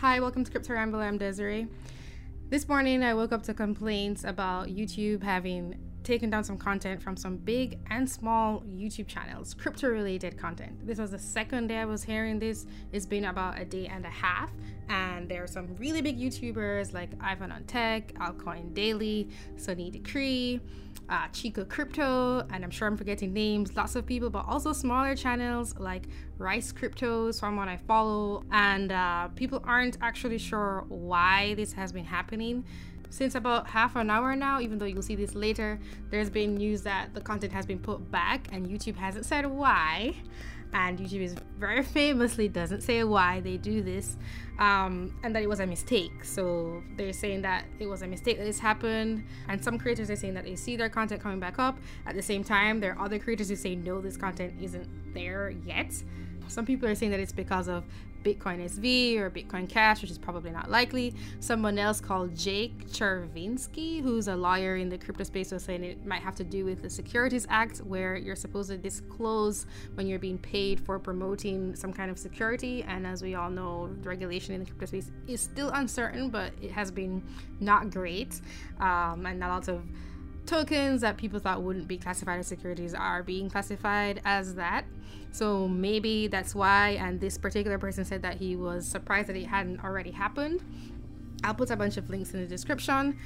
Hi, 0.00 0.18
welcome 0.18 0.44
to 0.44 0.50
Crypto 0.50 0.72
Ramble. 0.72 1.00
I'm 1.00 1.18
Desiree. 1.18 1.66
This 2.48 2.66
morning, 2.66 3.02
I 3.02 3.12
woke 3.12 3.32
up 3.32 3.42
to 3.42 3.52
complaints 3.52 4.24
about 4.24 4.68
YouTube 4.68 5.22
having 5.22 5.74
taken 6.02 6.30
down 6.30 6.44
some 6.44 6.56
content 6.58 7.02
from 7.02 7.16
some 7.16 7.36
big 7.36 7.78
and 7.90 8.08
small 8.08 8.62
YouTube 8.62 9.06
channels, 9.06 9.54
crypto 9.54 9.88
related 9.88 10.38
content. 10.38 10.86
This 10.86 10.98
was 10.98 11.10
the 11.10 11.18
second 11.18 11.68
day 11.68 11.78
I 11.78 11.84
was 11.84 12.02
hearing 12.02 12.38
this. 12.38 12.66
It's 12.92 13.06
been 13.06 13.26
about 13.26 13.58
a 13.58 13.64
day 13.64 13.86
and 13.86 14.04
a 14.04 14.10
half, 14.10 14.50
and 14.88 15.28
there 15.28 15.42
are 15.42 15.46
some 15.46 15.74
really 15.76 16.00
big 16.00 16.18
YouTubers 16.18 16.92
like 16.92 17.10
Ivan 17.20 17.52
on 17.52 17.64
Tech, 17.64 18.14
Altcoin 18.14 18.74
Daily, 18.74 19.28
Sunny 19.56 19.90
Decree, 19.90 20.60
uh, 21.08 21.26
Chico 21.28 21.64
Crypto, 21.64 22.46
and 22.52 22.64
I'm 22.64 22.70
sure 22.70 22.86
I'm 22.88 22.96
forgetting 22.96 23.32
names, 23.32 23.76
lots 23.76 23.96
of 23.96 24.06
people, 24.06 24.30
but 24.30 24.46
also 24.46 24.72
smaller 24.72 25.14
channels 25.14 25.74
like 25.78 26.06
Rice 26.38 26.72
Crypto, 26.72 27.30
someone 27.30 27.68
I 27.68 27.76
follow, 27.76 28.44
and 28.52 28.92
uh, 28.92 29.28
people 29.34 29.60
aren't 29.64 29.98
actually 30.00 30.38
sure 30.38 30.84
why 30.88 31.54
this 31.54 31.72
has 31.72 31.92
been 31.92 32.04
happening. 32.04 32.64
Since 33.10 33.34
about 33.34 33.66
half 33.66 33.96
an 33.96 34.08
hour 34.08 34.34
now, 34.36 34.60
even 34.60 34.78
though 34.78 34.86
you'll 34.86 35.02
see 35.02 35.16
this 35.16 35.34
later, 35.34 35.78
there's 36.10 36.30
been 36.30 36.54
news 36.54 36.82
that 36.82 37.12
the 37.12 37.20
content 37.20 37.52
has 37.52 37.66
been 37.66 37.80
put 37.80 38.10
back 38.10 38.48
and 38.52 38.66
YouTube 38.66 38.96
hasn't 38.96 39.26
said 39.26 39.46
why. 39.46 40.14
And 40.72 40.98
YouTube 41.00 41.22
is 41.22 41.34
very 41.58 41.82
famously 41.82 42.46
doesn't 42.48 42.82
say 42.82 43.02
why 43.02 43.40
they 43.40 43.56
do 43.56 43.82
this, 43.82 44.16
um, 44.60 45.12
and 45.24 45.34
that 45.34 45.42
it 45.42 45.48
was 45.48 45.58
a 45.58 45.66
mistake. 45.66 46.24
So 46.24 46.80
they're 46.96 47.12
saying 47.12 47.42
that 47.42 47.64
it 47.80 47.88
was 47.88 48.02
a 48.02 48.06
mistake 48.06 48.38
that 48.38 48.44
this 48.44 48.60
happened, 48.60 49.24
and 49.48 49.62
some 49.62 49.78
creators 49.78 50.10
are 50.10 50.16
saying 50.16 50.34
that 50.34 50.44
they 50.44 50.54
see 50.54 50.76
their 50.76 50.88
content 50.88 51.20
coming 51.20 51.40
back 51.40 51.58
up. 51.58 51.76
At 52.06 52.14
the 52.14 52.22
same 52.22 52.44
time, 52.44 52.78
there 52.78 52.92
are 52.96 53.04
other 53.04 53.18
creators 53.18 53.48
who 53.48 53.56
say 53.56 53.74
no, 53.74 54.00
this 54.00 54.16
content 54.16 54.54
isn't 54.60 55.12
there 55.12 55.50
yet. 55.50 55.92
Some 56.46 56.66
people 56.66 56.88
are 56.88 56.94
saying 56.94 57.10
that 57.10 57.20
it's 57.20 57.32
because 57.32 57.68
of 57.68 57.84
Bitcoin 58.22 58.64
SV 58.64 59.18
or 59.18 59.30
Bitcoin 59.30 59.68
Cash, 59.68 60.02
which 60.02 60.10
is 60.10 60.18
probably 60.18 60.50
not 60.50 60.70
likely. 60.70 61.14
Someone 61.40 61.78
else 61.78 62.00
called 62.00 62.36
Jake 62.36 62.88
Chervinsky, 62.88 64.02
who's 64.02 64.28
a 64.28 64.36
lawyer 64.36 64.76
in 64.76 64.88
the 64.88 64.98
crypto 64.98 65.24
space, 65.24 65.52
was 65.52 65.64
saying 65.64 65.84
it 65.84 66.04
might 66.04 66.22
have 66.22 66.34
to 66.36 66.44
do 66.44 66.64
with 66.64 66.82
the 66.82 66.90
Securities 66.90 67.46
Act, 67.48 67.78
where 67.78 68.16
you're 68.16 68.36
supposed 68.36 68.70
to 68.70 68.76
disclose 68.76 69.66
when 69.94 70.06
you're 70.06 70.18
being 70.18 70.38
paid 70.38 70.80
for 70.80 70.98
promoting 70.98 71.74
some 71.74 71.92
kind 71.92 72.10
of 72.10 72.18
security. 72.18 72.82
And 72.82 73.06
as 73.06 73.22
we 73.22 73.34
all 73.34 73.50
know, 73.50 73.88
the 74.02 74.08
regulation 74.08 74.54
in 74.54 74.60
the 74.60 74.66
crypto 74.66 74.86
space 74.86 75.10
is 75.26 75.40
still 75.40 75.70
uncertain, 75.70 76.30
but 76.30 76.52
it 76.60 76.70
has 76.70 76.90
been 76.90 77.22
not 77.60 77.90
great. 77.90 78.40
Um, 78.80 79.26
and 79.26 79.42
a 79.42 79.48
lot 79.48 79.68
of 79.68 79.82
tokens 80.46 81.00
that 81.02 81.16
people 81.16 81.38
thought 81.38 81.62
wouldn't 81.62 81.88
be 81.88 81.96
classified 81.96 82.40
as 82.40 82.46
securities 82.46 82.94
are 82.94 83.22
being 83.22 83.48
classified 83.48 84.20
as 84.24 84.54
that. 84.56 84.84
So 85.32 85.68
maybe 85.68 86.26
that's 86.26 86.54
why. 86.54 86.90
And 87.00 87.20
this 87.20 87.38
particular 87.38 87.78
person 87.78 88.04
said 88.04 88.22
that 88.22 88.36
he 88.36 88.56
was 88.56 88.86
surprised 88.86 89.28
that 89.28 89.36
it 89.36 89.46
hadn't 89.46 89.82
already 89.84 90.10
happened. 90.10 90.62
I'll 91.44 91.54
put 91.54 91.70
a 91.70 91.76
bunch 91.76 91.96
of 91.96 92.10
links 92.10 92.32
in 92.34 92.40
the 92.40 92.46
description 92.46 93.18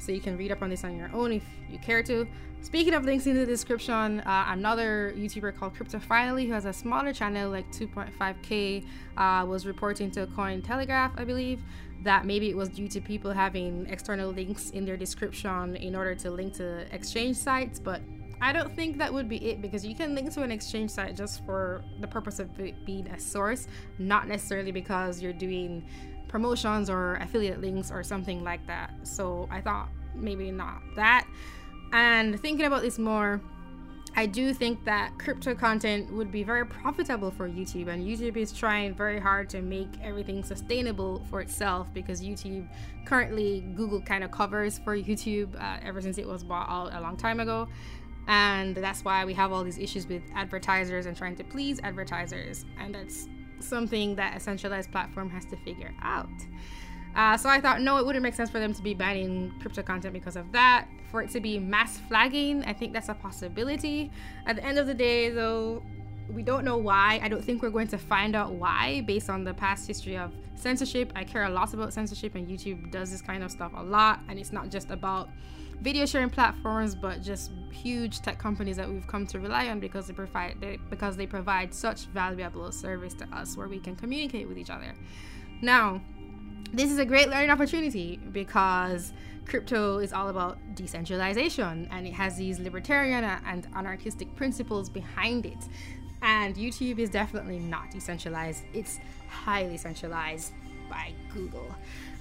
so 0.00 0.12
you 0.12 0.20
can 0.20 0.36
read 0.36 0.50
up 0.50 0.62
on 0.62 0.70
this 0.70 0.82
on 0.84 0.96
your 0.96 1.10
own 1.14 1.32
if 1.32 1.44
you 1.70 1.78
care 1.78 2.02
to. 2.02 2.26
Speaking 2.62 2.92
of 2.92 3.04
links 3.04 3.26
in 3.26 3.36
the 3.36 3.46
description, 3.46 4.20
uh, 4.20 4.44
another 4.48 5.14
YouTuber 5.16 5.56
called 5.56 5.74
Crypto 5.74 5.98
Finally, 5.98 6.46
who 6.46 6.52
has 6.52 6.66
a 6.66 6.72
smaller 6.72 7.12
channel 7.12 7.50
like 7.50 7.70
2.5k, 7.72 8.84
uh, 9.16 9.46
was 9.46 9.66
reporting 9.66 10.10
to 10.10 10.26
Cointelegraph, 10.26 11.18
I 11.18 11.24
believe, 11.24 11.62
that 12.02 12.26
maybe 12.26 12.50
it 12.50 12.56
was 12.56 12.68
due 12.68 12.88
to 12.88 13.00
people 13.00 13.32
having 13.32 13.86
external 13.88 14.30
links 14.30 14.70
in 14.70 14.84
their 14.84 14.96
description 14.96 15.76
in 15.76 15.94
order 15.94 16.14
to 16.16 16.30
link 16.30 16.54
to 16.54 16.86
exchange 16.94 17.36
sites, 17.36 17.78
but 17.78 18.02
I 18.42 18.52
don't 18.52 18.74
think 18.74 18.96
that 18.98 19.12
would 19.12 19.28
be 19.28 19.36
it 19.50 19.60
because 19.60 19.84
you 19.84 19.94
can 19.94 20.14
link 20.14 20.32
to 20.32 20.42
an 20.42 20.50
exchange 20.50 20.90
site 20.90 21.14
just 21.14 21.44
for 21.44 21.84
the 22.00 22.08
purpose 22.08 22.38
of 22.38 22.48
being 22.86 23.06
a 23.08 23.20
source, 23.20 23.68
not 23.98 24.28
necessarily 24.28 24.72
because 24.72 25.20
you're 25.20 25.34
doing 25.34 25.84
promotions 26.30 26.88
or 26.88 27.16
affiliate 27.16 27.60
links 27.60 27.90
or 27.90 28.02
something 28.02 28.42
like 28.42 28.66
that. 28.66 28.92
So 29.02 29.48
I 29.50 29.60
thought 29.60 29.88
maybe 30.14 30.50
not 30.50 30.80
that. 30.96 31.26
And 31.92 32.40
thinking 32.40 32.66
about 32.66 32.82
this 32.82 32.98
more, 32.98 33.40
I 34.16 34.26
do 34.26 34.52
think 34.52 34.84
that 34.84 35.18
crypto 35.18 35.54
content 35.54 36.12
would 36.12 36.32
be 36.32 36.42
very 36.42 36.66
profitable 36.66 37.30
for 37.30 37.48
YouTube, 37.48 37.88
and 37.88 38.04
YouTube 38.04 38.36
is 38.36 38.52
trying 38.52 38.94
very 38.94 39.20
hard 39.20 39.48
to 39.50 39.62
make 39.62 39.88
everything 40.02 40.42
sustainable 40.42 41.24
for 41.30 41.40
itself 41.40 41.86
because 41.94 42.20
YouTube 42.20 42.68
currently 43.06 43.60
Google 43.76 44.00
kind 44.00 44.24
of 44.24 44.30
covers 44.30 44.78
for 44.78 44.96
YouTube 44.96 45.54
uh, 45.60 45.78
ever 45.82 46.00
since 46.00 46.18
it 46.18 46.26
was 46.26 46.42
bought 46.42 46.68
out 46.68 46.92
a 46.92 47.00
long 47.00 47.16
time 47.16 47.38
ago. 47.38 47.68
And 48.26 48.76
that's 48.76 49.04
why 49.04 49.24
we 49.24 49.34
have 49.34 49.52
all 49.52 49.64
these 49.64 49.78
issues 49.78 50.06
with 50.06 50.22
advertisers 50.34 51.06
and 51.06 51.16
trying 51.16 51.36
to 51.36 51.44
please 51.44 51.80
advertisers. 51.82 52.64
And 52.78 52.94
that's 52.94 53.28
something 53.62 54.16
that 54.16 54.36
a 54.36 54.40
centralized 54.40 54.90
platform 54.90 55.30
has 55.30 55.44
to 55.46 55.56
figure 55.56 55.92
out. 56.02 56.28
Uh, 57.16 57.36
so 57.36 57.48
I 57.48 57.60
thought, 57.60 57.80
no, 57.80 57.96
it 57.96 58.06
wouldn't 58.06 58.22
make 58.22 58.34
sense 58.34 58.50
for 58.50 58.60
them 58.60 58.72
to 58.72 58.82
be 58.82 58.94
banning 58.94 59.52
crypto 59.60 59.82
content 59.82 60.12
because 60.14 60.36
of 60.36 60.52
that. 60.52 60.86
For 61.10 61.22
it 61.22 61.30
to 61.30 61.40
be 61.40 61.58
mass 61.58 61.98
flagging, 61.98 62.64
I 62.64 62.72
think 62.72 62.92
that's 62.92 63.08
a 63.08 63.14
possibility. 63.14 64.12
At 64.46 64.56
the 64.56 64.64
end 64.64 64.78
of 64.78 64.86
the 64.86 64.94
day, 64.94 65.30
though, 65.30 65.82
we 66.32 66.42
don't 66.42 66.64
know 66.64 66.76
why. 66.76 67.20
I 67.22 67.28
don't 67.28 67.44
think 67.44 67.62
we're 67.62 67.70
going 67.70 67.88
to 67.88 67.98
find 67.98 68.34
out 68.34 68.52
why 68.52 69.02
based 69.06 69.30
on 69.30 69.44
the 69.44 69.54
past 69.54 69.86
history 69.86 70.16
of 70.16 70.32
censorship. 70.54 71.12
I 71.16 71.24
care 71.24 71.44
a 71.44 71.50
lot 71.50 71.74
about 71.74 71.92
censorship, 71.92 72.34
and 72.34 72.48
YouTube 72.48 72.90
does 72.90 73.10
this 73.10 73.22
kind 73.22 73.42
of 73.42 73.50
stuff 73.50 73.72
a 73.76 73.82
lot. 73.82 74.20
And 74.28 74.38
it's 74.38 74.52
not 74.52 74.70
just 74.70 74.90
about 74.90 75.28
video 75.80 76.06
sharing 76.06 76.30
platforms, 76.30 76.94
but 76.94 77.22
just 77.22 77.50
huge 77.72 78.20
tech 78.20 78.38
companies 78.38 78.76
that 78.76 78.88
we've 78.88 79.06
come 79.06 79.26
to 79.26 79.40
rely 79.40 79.68
on 79.68 79.80
because 79.80 80.06
they 80.06 80.12
provide 80.12 80.56
they, 80.60 80.78
because 80.90 81.16
they 81.16 81.26
provide 81.26 81.72
such 81.72 82.06
valuable 82.06 82.70
service 82.70 83.14
to 83.14 83.24
us, 83.32 83.56
where 83.56 83.68
we 83.68 83.78
can 83.78 83.96
communicate 83.96 84.46
with 84.48 84.58
each 84.58 84.70
other. 84.70 84.94
Now, 85.62 86.00
this 86.72 86.90
is 86.90 86.98
a 86.98 87.04
great 87.04 87.28
learning 87.28 87.50
opportunity 87.50 88.20
because 88.30 89.12
crypto 89.46 89.98
is 89.98 90.12
all 90.12 90.28
about 90.28 90.58
decentralization 90.76 91.88
and 91.90 92.06
it 92.06 92.12
has 92.12 92.36
these 92.36 92.60
libertarian 92.60 93.24
and 93.24 93.66
anarchistic 93.74 94.34
principles 94.36 94.88
behind 94.88 95.46
it. 95.46 95.58
And 96.22 96.54
YouTube 96.54 96.98
is 96.98 97.10
definitely 97.10 97.58
not 97.58 97.90
decentralized, 97.90 98.64
it's 98.74 99.00
highly 99.28 99.76
centralized 99.76 100.52
by 100.88 101.12
Google. 101.32 101.74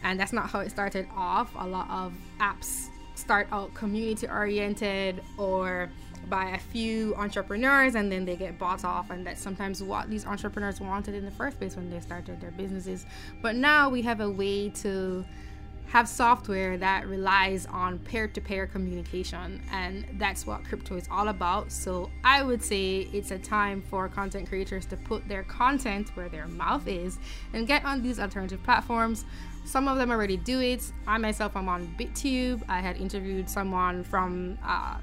And 0.03 0.19
that's 0.19 0.33
not 0.33 0.49
how 0.49 0.59
it 0.59 0.69
started 0.69 1.07
off. 1.15 1.51
A 1.57 1.67
lot 1.67 1.89
of 1.89 2.13
apps 2.39 2.87
start 3.15 3.47
out 3.51 3.73
community 3.73 4.27
oriented 4.27 5.21
or 5.37 5.89
by 6.29 6.51
a 6.51 6.57
few 6.57 7.15
entrepreneurs 7.15 7.95
and 7.95 8.11
then 8.11 8.25
they 8.25 8.35
get 8.35 8.57
bought 8.57 8.83
off 8.85 9.09
and 9.09 9.25
that's 9.25 9.41
sometimes 9.41 9.81
what 9.81 10.09
these 10.09 10.25
entrepreneurs 10.25 10.79
wanted 10.79 11.15
in 11.15 11.25
the 11.25 11.31
first 11.31 11.57
place 11.57 11.75
when 11.75 11.89
they 11.89 11.99
started 11.99 12.39
their 12.41 12.51
businesses 12.51 13.05
but 13.41 13.55
now 13.55 13.89
we 13.89 14.01
have 14.01 14.19
a 14.19 14.29
way 14.29 14.69
to 14.69 15.25
have 15.89 16.07
software 16.07 16.77
that 16.77 17.07
relies 17.07 17.65
on 17.65 17.97
peer-to-peer 17.99 18.67
communication 18.67 19.59
and 19.71 20.05
that's 20.19 20.45
what 20.45 20.63
crypto 20.63 20.95
is 20.95 21.07
all 21.11 21.29
about. 21.29 21.71
So 21.71 22.11
i 22.23 22.43
would 22.43 22.63
say 22.63 23.09
it's 23.11 23.31
a 23.31 23.39
time 23.39 23.81
for 23.81 24.07
content 24.07 24.47
creators 24.47 24.85
to 24.87 24.97
put 24.97 25.27
their 25.27 25.43
content 25.43 26.09
where 26.15 26.29
their 26.29 26.47
mouth 26.47 26.87
is 26.87 27.17
and 27.53 27.65
get 27.65 27.83
on 27.85 28.03
these 28.03 28.19
alternative 28.19 28.61
platforms. 28.63 29.25
Some 29.65 29.87
of 29.87 29.97
them 29.97 30.11
already 30.11 30.37
do 30.37 30.59
it. 30.61 30.91
I 31.07 31.17
myself 31.17 31.55
am 31.55 31.67
on 31.67 31.93
bittube. 31.99 32.61
I 32.69 32.79
had 32.79 32.97
interviewed 32.97 33.49
someone 33.49 34.03
from 34.03 34.57
uh, 34.63 34.97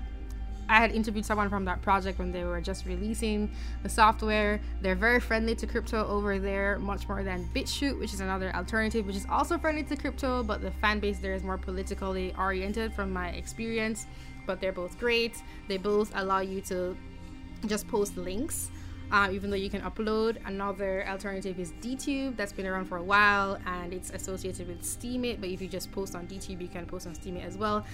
I 0.68 0.78
had 0.78 0.92
interviewed 0.92 1.24
someone 1.24 1.48
from 1.48 1.64
that 1.66 1.80
project 1.82 2.18
when 2.18 2.32
they 2.32 2.44
were 2.44 2.60
just 2.60 2.86
releasing 2.86 3.50
the 3.82 3.88
software. 3.88 4.60
They're 4.80 4.96
very 4.96 5.20
friendly 5.20 5.54
to 5.56 5.66
crypto 5.66 6.06
over 6.06 6.38
there, 6.38 6.78
much 6.78 7.08
more 7.08 7.22
than 7.22 7.48
BitChute, 7.54 7.98
which 7.98 8.12
is 8.12 8.20
another 8.20 8.54
alternative, 8.54 9.06
which 9.06 9.16
is 9.16 9.26
also 9.30 9.58
friendly 9.58 9.84
to 9.84 9.96
crypto, 9.96 10.42
but 10.42 10.62
the 10.62 10.72
fan 10.72 10.98
base 10.98 11.18
there 11.18 11.34
is 11.34 11.42
more 11.42 11.58
politically 11.58 12.34
oriented 12.36 12.92
from 12.92 13.12
my 13.12 13.28
experience. 13.28 14.06
But 14.46 14.60
they're 14.60 14.72
both 14.72 14.98
great. 14.98 15.42
They 15.68 15.76
both 15.76 16.12
allow 16.14 16.40
you 16.40 16.60
to 16.62 16.96
just 17.66 17.86
post 17.88 18.16
links. 18.16 18.70
Uh, 19.12 19.28
even 19.30 19.50
though 19.50 19.56
you 19.56 19.70
can 19.70 19.82
upload. 19.82 20.36
Another 20.46 21.06
alternative 21.08 21.60
is 21.60 21.72
DTube 21.80 22.36
that's 22.36 22.52
been 22.52 22.66
around 22.66 22.86
for 22.86 22.96
a 22.96 23.02
while 23.02 23.56
and 23.64 23.94
it's 23.94 24.10
associated 24.10 24.66
with 24.66 24.82
Steemit. 24.82 25.40
But 25.40 25.48
if 25.48 25.62
you 25.62 25.68
just 25.68 25.92
post 25.92 26.16
on 26.16 26.26
DTube, 26.26 26.60
you 26.60 26.66
can 26.66 26.86
post 26.86 27.06
on 27.06 27.14
Steemit 27.14 27.46
as 27.46 27.56
well. 27.56 27.84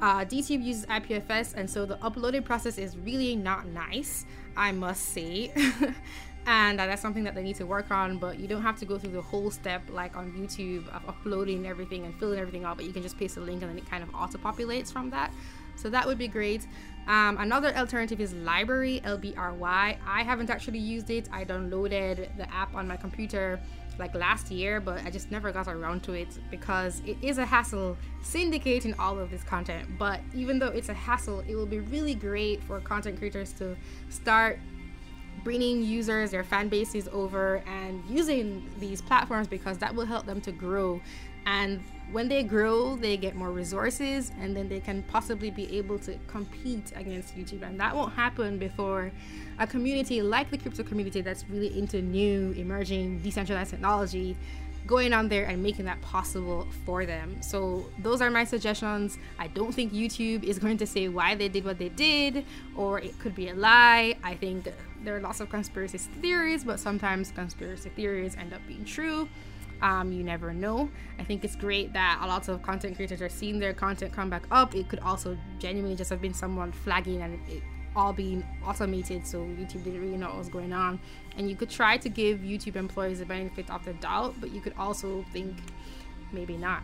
Uh, 0.00 0.24
DTube 0.24 0.62
uses 0.62 0.86
IPFS, 0.86 1.54
and 1.54 1.68
so 1.68 1.84
the 1.84 2.02
uploading 2.04 2.42
process 2.42 2.78
is 2.78 2.96
really 2.98 3.34
not 3.34 3.66
nice, 3.66 4.26
I 4.56 4.72
must 4.72 5.12
say. 5.12 5.52
and 6.46 6.78
that's 6.78 7.02
something 7.02 7.24
that 7.24 7.34
they 7.34 7.42
need 7.42 7.56
to 7.56 7.66
work 7.66 7.90
on, 7.90 8.18
but 8.18 8.38
you 8.38 8.46
don't 8.46 8.62
have 8.62 8.78
to 8.78 8.86
go 8.86 8.96
through 8.98 9.10
the 9.10 9.22
whole 9.22 9.50
step 9.50 9.82
like 9.90 10.16
on 10.16 10.32
YouTube 10.32 10.88
of 10.88 11.06
uploading 11.08 11.66
everything 11.66 12.04
and 12.04 12.14
filling 12.18 12.38
everything 12.38 12.64
out, 12.64 12.76
but 12.76 12.86
you 12.86 12.92
can 12.92 13.02
just 13.02 13.18
paste 13.18 13.36
a 13.36 13.40
link 13.40 13.62
and 13.62 13.70
then 13.70 13.78
it 13.78 13.88
kind 13.90 14.02
of 14.02 14.14
auto 14.14 14.38
populates 14.38 14.92
from 14.92 15.10
that. 15.10 15.32
So 15.76 15.90
that 15.90 16.06
would 16.06 16.18
be 16.18 16.28
great. 16.28 16.66
Um, 17.06 17.38
another 17.38 17.74
alternative 17.76 18.20
is 18.20 18.34
Library, 18.34 19.00
LBRY. 19.04 19.96
I 20.06 20.22
haven't 20.22 20.50
actually 20.50 20.78
used 20.78 21.10
it, 21.10 21.28
I 21.32 21.44
downloaded 21.44 22.36
the 22.36 22.52
app 22.52 22.74
on 22.74 22.86
my 22.86 22.96
computer 22.96 23.60
like 23.98 24.14
last 24.14 24.50
year, 24.50 24.80
but 24.80 25.04
I 25.04 25.10
just 25.10 25.30
never 25.30 25.52
got 25.52 25.68
around 25.68 26.02
to 26.04 26.12
it 26.12 26.38
because 26.50 27.02
it 27.04 27.16
is 27.22 27.38
a 27.38 27.44
hassle 27.44 27.96
syndicating 28.22 28.98
all 28.98 29.18
of 29.18 29.30
this 29.30 29.42
content. 29.42 29.88
But 29.98 30.20
even 30.34 30.58
though 30.58 30.68
it's 30.68 30.88
a 30.88 30.94
hassle, 30.94 31.40
it 31.48 31.54
will 31.54 31.66
be 31.66 31.80
really 31.80 32.14
great 32.14 32.62
for 32.62 32.80
content 32.80 33.18
creators 33.18 33.52
to 33.54 33.76
start 34.08 34.58
bringing 35.44 35.82
users, 35.82 36.30
their 36.30 36.44
fan 36.44 36.68
bases 36.68 37.08
over 37.08 37.62
and 37.66 38.02
using 38.08 38.68
these 38.78 39.00
platforms 39.00 39.48
because 39.48 39.78
that 39.78 39.94
will 39.94 40.06
help 40.06 40.26
them 40.26 40.40
to 40.42 40.52
grow. 40.52 41.00
And 41.48 41.82
when 42.12 42.28
they 42.28 42.42
grow, 42.42 42.96
they 42.96 43.16
get 43.16 43.34
more 43.34 43.50
resources 43.50 44.32
and 44.40 44.54
then 44.54 44.68
they 44.68 44.80
can 44.80 45.02
possibly 45.04 45.50
be 45.50 45.78
able 45.78 45.98
to 46.00 46.18
compete 46.26 46.92
against 46.94 47.36
YouTube. 47.36 47.62
And 47.62 47.80
that 47.80 47.96
won't 47.96 48.12
happen 48.12 48.58
before 48.58 49.10
a 49.58 49.66
community 49.66 50.20
like 50.20 50.50
the 50.50 50.58
crypto 50.58 50.82
community 50.82 51.22
that's 51.22 51.48
really 51.48 51.78
into 51.78 52.02
new, 52.02 52.52
emerging, 52.52 53.20
decentralized 53.20 53.70
technology 53.70 54.36
going 54.86 55.12
on 55.12 55.28
there 55.28 55.44
and 55.44 55.62
making 55.62 55.86
that 55.86 56.00
possible 56.02 56.66
for 56.84 57.06
them. 57.06 57.40
So, 57.42 57.86
those 57.98 58.22
are 58.22 58.30
my 58.30 58.44
suggestions. 58.44 59.18
I 59.38 59.48
don't 59.48 59.74
think 59.74 59.92
YouTube 59.92 60.44
is 60.44 60.58
going 60.58 60.78
to 60.78 60.86
say 60.86 61.08
why 61.08 61.34
they 61.34 61.48
did 61.48 61.64
what 61.64 61.78
they 61.78 61.90
did, 61.90 62.46
or 62.74 62.98
it 62.98 63.18
could 63.18 63.34
be 63.34 63.50
a 63.50 63.54
lie. 63.54 64.16
I 64.24 64.34
think 64.34 64.72
there 65.04 65.14
are 65.14 65.20
lots 65.20 65.40
of 65.40 65.50
conspiracy 65.50 65.98
theories, 65.98 66.64
but 66.64 66.80
sometimes 66.80 67.30
conspiracy 67.32 67.90
theories 67.90 68.34
end 68.36 68.54
up 68.54 68.62
being 68.66 68.86
true. 68.86 69.28
Um, 69.80 70.12
you 70.12 70.24
never 70.24 70.52
know. 70.52 70.90
I 71.18 71.24
think 71.24 71.44
it's 71.44 71.54
great 71.54 71.92
that 71.92 72.18
a 72.20 72.26
lot 72.26 72.48
of 72.48 72.62
content 72.62 72.96
creators 72.96 73.22
are 73.22 73.28
seeing 73.28 73.58
their 73.58 73.72
content 73.72 74.12
come 74.12 74.28
back 74.28 74.44
up. 74.50 74.74
It 74.74 74.88
could 74.88 75.00
also 75.00 75.38
genuinely 75.58 75.96
just 75.96 76.10
have 76.10 76.20
been 76.20 76.34
someone 76.34 76.72
flagging 76.72 77.22
and 77.22 77.38
it 77.48 77.62
all 77.96 78.12
being 78.12 78.44
automated, 78.64 79.26
so 79.26 79.38
YouTube 79.38 79.84
didn't 79.84 80.00
really 80.00 80.16
know 80.16 80.28
what 80.28 80.38
was 80.38 80.48
going 80.48 80.72
on. 80.72 81.00
And 81.36 81.50
you 81.50 81.56
could 81.56 81.70
try 81.70 81.96
to 81.96 82.08
give 82.08 82.40
YouTube 82.40 82.76
employees 82.76 83.18
the 83.18 83.26
benefit 83.26 83.70
of 83.70 83.84
the 83.84 83.92
doubt, 83.94 84.34
but 84.40 84.52
you 84.52 84.60
could 84.60 84.74
also 84.78 85.24
think 85.32 85.56
maybe 86.32 86.56
not. 86.56 86.82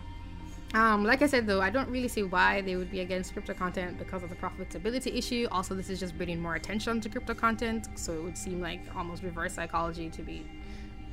Um, 0.74 1.04
like 1.04 1.22
I 1.22 1.26
said 1.26 1.46
though, 1.46 1.60
I 1.60 1.70
don't 1.70 1.88
really 1.88 2.08
see 2.08 2.24
why 2.24 2.60
they 2.60 2.74
would 2.74 2.90
be 2.90 2.98
against 2.98 3.32
crypto 3.32 3.54
content 3.54 3.96
because 3.96 4.24
of 4.24 4.28
the 4.28 4.34
profitability 4.34 5.16
issue. 5.16 5.46
Also, 5.52 5.72
this 5.72 5.88
is 5.88 6.00
just 6.00 6.16
bringing 6.16 6.40
more 6.40 6.56
attention 6.56 7.00
to 7.00 7.08
crypto 7.08 7.32
content, 7.32 7.86
so 7.94 8.12
it 8.12 8.22
would 8.24 8.36
seem 8.36 8.60
like 8.60 8.80
almost 8.96 9.22
reverse 9.22 9.54
psychology 9.54 10.10
to 10.10 10.22
be 10.22 10.44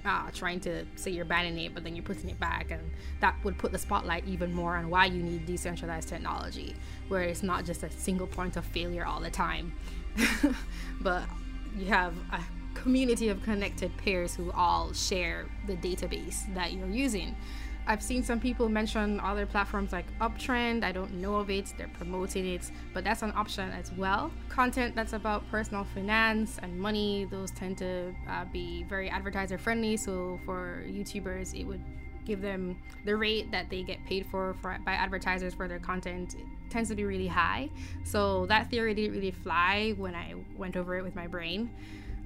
uh, 0.06 0.30
trying 0.34 0.60
to 0.62 0.86
say 0.96 1.12
you're 1.12 1.26
banning 1.26 1.58
it, 1.60 1.74
but 1.74 1.84
then 1.84 1.96
you're 1.96 2.04
putting 2.04 2.30
it 2.30 2.40
back, 2.40 2.72
and 2.72 2.82
that 3.20 3.36
would 3.44 3.58
put 3.58 3.72
the 3.72 3.78
spotlight 3.78 4.26
even 4.28 4.54
more 4.54 4.76
on 4.76 4.90
why 4.90 5.06
you 5.06 5.22
need 5.22 5.46
decentralized 5.46 6.08
technology, 6.10 6.76
where 7.08 7.22
it's 7.22 7.44
not 7.44 7.66
just 7.66 7.84
a 7.84 7.92
single 7.92 8.28
point 8.28 8.58
of 8.58 8.66
failure 8.66 9.06
all 9.06 9.20
the 9.20 9.30
time, 9.30 9.74
but 11.02 11.24
you 11.78 11.86
have 11.86 12.14
a 12.32 12.42
community 12.74 13.30
of 13.30 13.42
connected 13.44 13.96
peers 13.98 14.36
who 14.36 14.52
all 14.52 14.94
share 14.94 15.46
the 15.68 15.76
database 15.78 16.52
that 16.54 16.74
you're 16.74 16.90
using. 16.90 17.36
I've 17.88 18.02
seen 18.02 18.24
some 18.24 18.40
people 18.40 18.70
mention 18.70 19.20
other 19.20 19.46
platforms 19.46 19.92
like 19.92 20.06
Uptrennd. 20.20 20.84
I 20.84 20.92
don't 20.92 21.14
know 21.16 21.36
of 21.36 21.50
it, 21.50 21.74
they're 21.78 21.90
promoting 21.90 22.46
it, 22.46 22.72
but 22.94 23.04
that's 23.04 23.22
an 23.22 23.34
option 23.36 23.70
as 23.72 23.92
well. 23.94 24.32
Content 24.50 24.96
that's 24.96 25.14
about 25.14 25.50
personal 25.50 25.84
finance 25.84 26.60
and 26.62 26.80
money, 26.80 27.26
those 27.32 27.52
tend 27.52 27.78
to 27.80 28.14
uh, 28.30 28.46
be 28.46 28.84
very 28.84 29.10
advertiser 29.10 29.58
friendly. 29.58 29.98
So 29.98 30.40
for 30.46 30.84
YouTubers, 30.88 31.60
it 31.60 31.64
would 31.66 31.82
give 32.26 32.42
them 32.42 32.78
the 33.06 33.16
rate 33.16 33.52
that 33.52 33.70
they 33.70 33.82
get 33.84 34.04
paid 34.06 34.26
for, 34.28 34.56
for 34.62 34.78
by 34.86 34.94
advertisers 34.94 35.54
for 35.54 35.68
their 35.68 35.80
content 35.80 36.36
it 36.36 36.46
tends 36.70 36.90
to 36.90 36.96
be 36.96 37.04
really 37.04 37.28
high. 37.28 37.70
So 38.04 38.46
that 38.46 38.70
theory 38.70 38.94
didn't 38.94 39.14
really 39.14 39.32
fly 39.32 39.94
when 39.98 40.16
I 40.16 40.36
went 40.56 40.78
over 40.78 40.98
it 40.98 41.04
with 41.04 41.16
my 41.16 41.28
brain. 41.28 41.70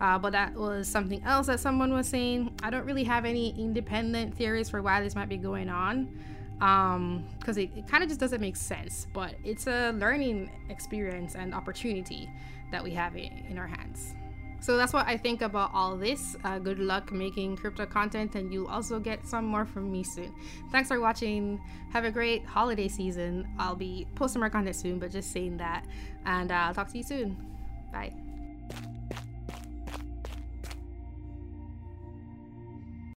Uh, 0.02 0.18
but 0.20 0.32
that 0.32 0.54
was 0.54 0.88
something 0.88 1.24
else 1.24 1.48
that 1.48 1.60
someone 1.60 1.94
was 1.94 2.08
saying. 2.08 2.54
I 2.64 2.70
don't 2.70 2.86
really 2.86 3.04
have 3.06 3.26
any 3.26 3.56
independent 3.58 4.36
theories 4.36 4.70
for 4.70 4.82
why 4.82 5.02
this 5.02 5.16
might 5.16 5.30
be 5.30 5.38
going 5.38 5.70
on 5.70 6.10
because 6.58 6.96
um, 6.96 7.58
it, 7.58 7.70
it 7.76 7.88
kind 7.88 8.02
of 8.04 8.10
just 8.10 8.20
doesn't 8.20 8.42
make 8.42 8.56
sense. 8.56 9.08
But 9.14 9.36
it's 9.44 9.68
a 9.68 9.92
learning 9.92 10.52
experience 10.70 11.36
and 11.36 11.54
opportunity 11.54 12.30
that 12.72 12.84
we 12.84 12.92
have 12.92 13.16
in, 13.16 13.46
in 13.50 13.58
our 13.58 13.68
hands. 13.68 14.16
So 14.66 14.78
that's 14.78 14.94
what 14.94 15.06
I 15.06 15.16
think 15.16 15.44
about 15.44 15.70
all 15.76 15.96
this. 15.96 16.36
Uh, 16.44 16.58
good 16.58 16.80
luck 16.80 17.12
making 17.12 17.58
crypto 17.58 17.86
content, 17.86 18.34
and 18.34 18.52
you'll 18.52 18.68
also 18.68 19.00
get 19.00 19.26
some 19.28 19.46
more 19.46 19.64
from 19.64 19.92
me 19.92 20.04
soon. 20.04 20.34
Thanks 20.72 20.90
for 20.90 21.00
watching. 21.00 21.62
Have 21.94 22.04
a 22.04 22.10
great 22.10 22.44
holiday 22.46 22.88
season. 22.88 23.48
I'll 23.60 23.76
be 23.76 24.08
posting 24.16 24.40
more 24.40 24.50
content 24.50 24.76
soon, 24.76 24.98
but 24.98 25.12
just 25.12 25.32
saying 25.32 25.58
that. 25.58 25.86
And 26.26 26.52
uh, 26.52 26.56
I'll 26.56 26.74
talk 26.74 26.90
to 26.94 26.98
you 26.98 27.04
soon. 27.04 27.38
Bye. 27.94 28.25